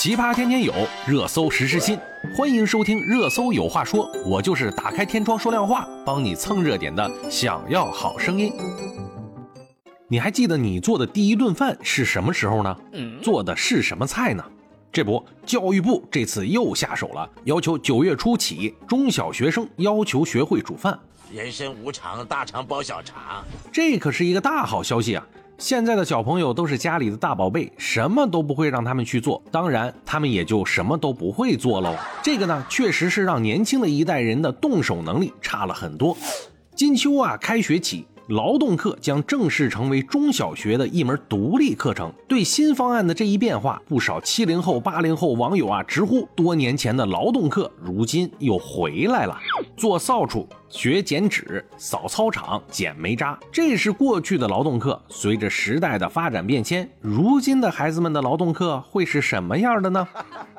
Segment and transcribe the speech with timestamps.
[0.00, 0.72] 奇葩天天有，
[1.08, 1.98] 热搜时时新。
[2.32, 7.10] 欢迎收听《热搜有话说》，我就是打开天窗说亮话，帮你蹭热点的。
[7.28, 8.52] 想要好声音，
[10.06, 12.76] 你还记得你做的第一顿饭是什么时候呢？
[13.20, 14.44] 做的是什么菜呢？
[14.92, 20.96] 这不，教育部这次又下手了，要求九月初起，中小学生要求学会煮饭。
[21.32, 25.26] 人生无常，大肠包小肠，这可是一个大好消息啊！
[25.58, 31.96] 现在的小朋友都是家里的大宝贝，什么都不会让他们去做，当然他们也就什么都不会做喽。
[32.22, 36.16] 这个呢，确实是让年轻的一代人的动手能力差了很多。
[36.76, 38.06] 金秋啊，开学起。
[38.28, 42.12] 劳动课将正式成为中小学的一门独立课程。
[42.26, 49.38] 对新方案的这一变化，不少七零后、八零后网友啊直呼：多年前的劳动课如今又回来了。
[49.78, 55.00] 做扫帚、学剪纸、扫操场、捡煤渣，这是过去的劳动课。
[55.08, 60.06] 随着时代的发展变迁，如今的孩子们的劳动课会是什么样的呢？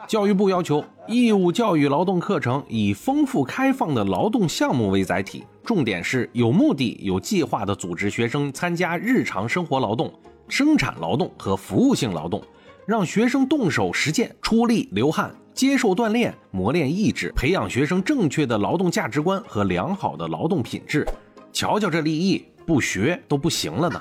[0.07, 5.43] 教育部要求，义务教育劳动课程以丰富开放的劳动项目为载体。
[5.65, 10.13] 重点是有目的、有计划地组织学生参加日常生活劳动、
[10.47, 12.39] 生产劳动和服务性劳动，
[12.85, 21.03] 让学生动手实践、出力流汗、接受锻炼、磨练意志，培养学生正确的劳动价值观和良好的劳动品质。
[21.51, 23.99] 瞧瞧这立意，不学都不行了呢。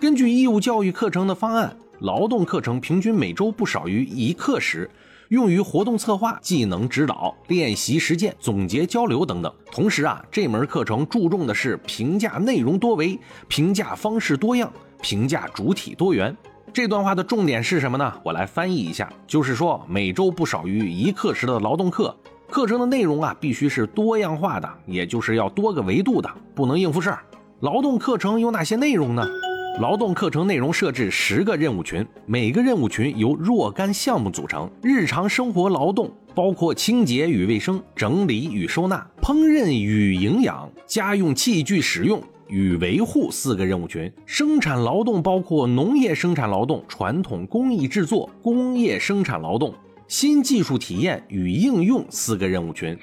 [0.00, 4.90] 根据义务教育课程的方案，劳动课程平均每周不少于一课时。
[5.32, 9.50] 用于活动策划、技能指导、练习实践、总结交流等等。
[9.70, 16.36] 同时啊，这门课程注重的是评价内容多维、评价方式多样、评价主体多元。
[16.70, 18.12] 这段话的重点是什么呢？
[18.22, 22.14] 我来翻译一下，就是说每周不少于一课时的劳动课，
[22.50, 27.24] 课程的内容啊必须是多样化的，也就是要多个维度的，不能应付事儿。
[27.60, 29.26] 劳动课程有哪些内容呢？
[29.80, 34.70] 劳动课程内容设置十个任务群，每个任务群由若干项目组成。
[34.82, 44.12] 日常生活劳动包括清洁与卫生、整理与收纳、烹饪与营养、家用器具使用与维护四个任务群。
[44.26, 49.74] 生产劳动包括农业生产劳动、传统工艺制作、工业生产劳动、
[50.06, 52.96] 新技术体验与应用四个任务群。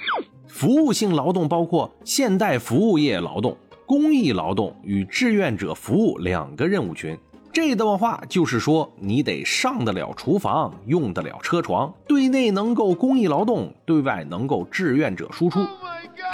[0.47, 3.57] 服务性劳动包括现代服务业劳动。
[3.89, 7.17] 公益劳动与志愿者服务两个任务群，
[7.51, 15.65] 这段话就是说，你得上得了厨房，用得了车床，对内能够公益劳动，对外能够志愿者输出。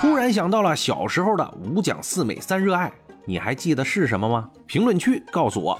[0.02, 2.92] 突然想到了小时候的五讲四美三热爱，
[3.24, 4.50] 你还记得是什么吗？
[4.66, 5.80] 评论区告诉我。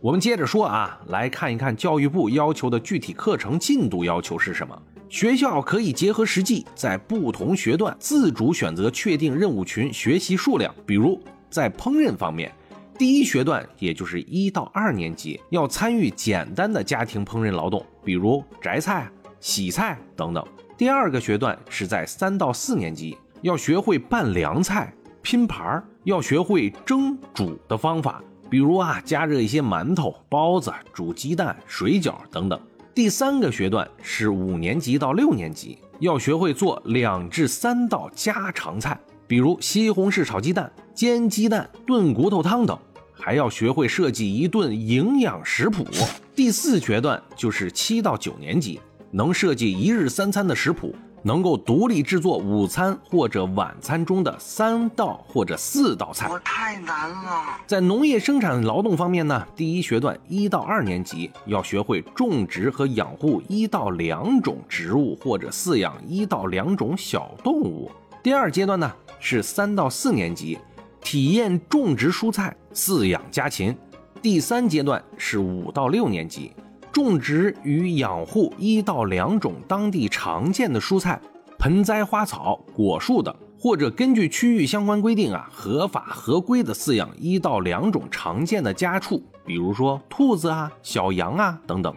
[0.00, 4.74] 我们接着说啊，来看一看教育部要求的具体课程进度要求是什么。
[5.10, 10.72] 学校可以结合实际，在不同学段自主选择确定任务群学习数量。
[10.86, 12.54] 比如，在烹饪方面，
[12.96, 19.10] 第一学段也就是一到二年级要参与简单的家庭烹饪劳动，比如摘菜、
[19.40, 20.46] 洗菜等等。
[20.78, 32.60] 第二个学段是在三到四年级，要学会拌凉菜、拼盘，要学会蒸煮的方法，比如啊加热一些馒头、包子、煮鸡蛋、水饺等等。
[32.92, 42.76] 第三个学段是五年级到六年级，要学会做两至三道家常菜，比如西红柿炒鸡蛋、煎鸡蛋、炖骨头汤等，
[43.12, 45.86] 还要学会设计一顿营养食谱。
[46.34, 48.80] 第四学段就是七到九年级，
[49.12, 50.92] 能设计一日三餐的食谱。
[51.22, 57.44] 能够独立制作午餐或者晚餐中的三道或者四道菜，我太难了。
[57.66, 67.90] 在农业生产劳动方面呢，第一学段一到二年级要学会种植和养护一到两种植物或者饲养一到两种小动物。
[68.22, 70.58] 第二阶段呢是三到四年级，
[71.02, 73.76] 体验种植蔬菜、饲养家禽。
[74.22, 76.52] 第三阶段是五到六年级。
[76.92, 81.20] 种植与养护一到两种当地常见的蔬菜、
[81.58, 91.94] 盆栽花草、果树等，或者根据区域相关规定啊，合法合规的饲养一到两种常见的家畜，比如说兔子啊、小羊啊等等。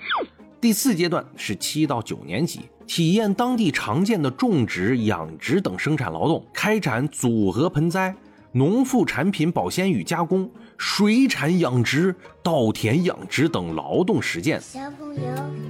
[0.62, 8.16] 第四阶段是七到九年级，体验当地常见的种植、养殖等生产劳动，开展组合盆栽、
[8.52, 10.50] 农副产品保鲜与加工。
[10.86, 12.14] 水产养殖、
[12.44, 14.60] 稻田养殖等劳动实践。
[14.60, 15.22] 小朋友，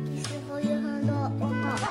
[0.09, 1.87] 你是否有很多问号？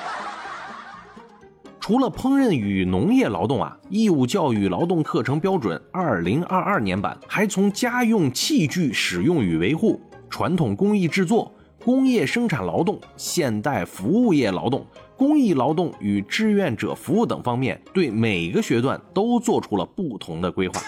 [1.79, 11.55] 除了烹饪与农业劳动啊，义务教育劳动课程标准二零二二年版还从家用器具使用与维护、传统工艺制作、
[11.85, 14.85] 工业生产劳动、现代服务业劳动、
[15.17, 20.83] 公益劳动与志愿者服务等方面，对每个学段都做出了不同的规划。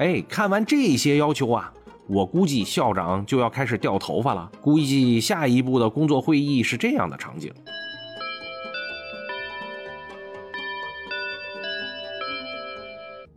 [0.00, 1.70] 哎，看完这些要求啊，
[2.06, 4.50] 我估计校长就要开始掉头发了。
[4.62, 7.52] 估计下一步的工作会议是这样的场景。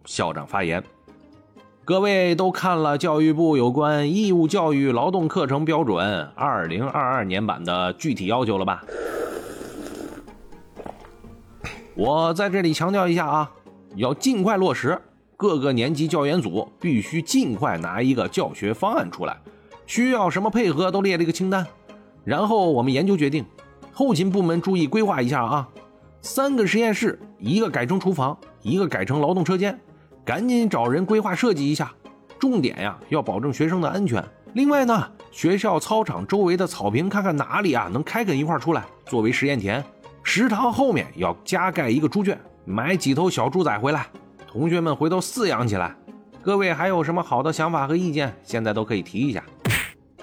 [0.06, 0.82] 校长发言：
[1.84, 8.82] 各位都看了教育部有关义务教育劳动课程标准二零二二年版的具体要求了吧？
[11.94, 13.52] 我在这里强调一下啊，
[13.98, 14.98] 要尽快落实。
[15.44, 19.38] 各个年级教研组必须尽快拿一个教学方案出来，
[19.86, 21.68] 需要什么配合都列了一个清单，
[22.24, 23.44] 然后我们研究决定。
[23.92, 25.68] 后勤部门注意规划一下啊，
[26.22, 29.78] 三个实验室，一个改成厨房，一个改成劳动车间，
[30.24, 31.92] 赶紧找人规划设计一下。
[32.40, 34.24] 重点呀，要保证学生的安全。
[34.54, 39.84] 另外呢，学校操场周围的草坪，看看哪里啊能开垦一块出来作为实验田。
[40.24, 44.08] 食堂后面要加盖一个猪圈，买几头小猪仔回来。
[44.54, 45.96] 同学们回头饲养起来。
[46.44, 48.32] 各位还有什么好的想法和意见？
[48.44, 49.44] 现在都可以提一下。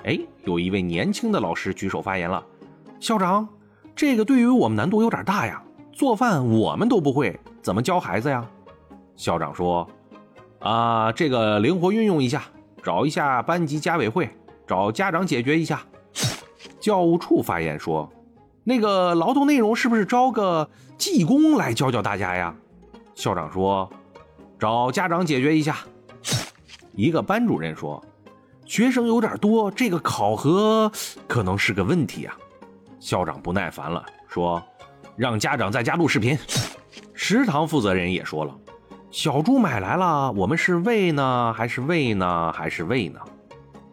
[0.05, 2.41] 哎，有一位年轻的老师举手发言了。
[3.01, 3.49] 校长，
[3.97, 5.61] 这个对于我们难度有点大呀。
[5.93, 8.49] 做饭我们都不会，怎么教孩子呀？
[9.17, 9.85] 校长说：
[10.61, 12.45] 啊，这个灵活运用一下，
[12.85, 14.31] 找一下班级家委会，
[14.65, 15.83] 找家长解决一下。
[16.79, 18.09] 教务处发言说：
[18.63, 22.55] 那个劳动内容是不是招个技工来教教大家呀？
[23.17, 23.91] 校长说。
[24.61, 25.79] 找家长解决一下。
[26.93, 28.05] 一个班主任说
[28.67, 30.93] ：“学生有点多，这个考核
[31.27, 32.37] 可能是个问题啊。”
[33.01, 34.63] 校长不耐烦了，说
[35.17, 36.39] ：“让家长在家录视频。”
[37.15, 38.55] 食堂负责人也说了
[39.11, 43.19] ：“小猪买来了，我们是喂呢，还是喂呢，还是喂呢？”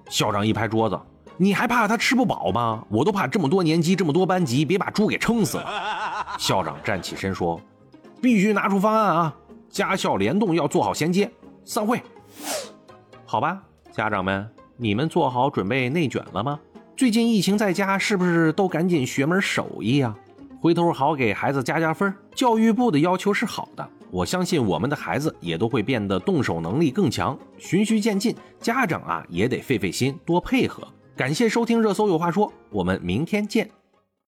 [0.10, 1.00] 校长一拍桌子
[1.38, 2.84] ：“你还怕他吃不饱吗？
[2.90, 7.58] 我都怕这么多年级，这么多班级，别把猪给撑死了。”校长站起身说
[8.22, 9.34] ：“必须拿出方案啊！”
[9.70, 11.32] 家校联动要做好衔接，
[11.64, 12.02] 散会。
[13.26, 13.62] 好吧，
[13.92, 16.60] 家长们，你们做好准备内卷了吗？
[16.96, 20.18] 最近疫情在家，是不是都赶紧学门手艺啊？
[20.60, 22.12] 回头好给孩子加加分。
[22.34, 28.36] 教育部的要求是好的，我相信我们的孩子也都会变得动手能力更强，循序渐进。
[28.60, 30.88] 家长啊，也得费费心，多配合。
[31.16, 33.70] 感谢收听热搜有话说，我们明天见。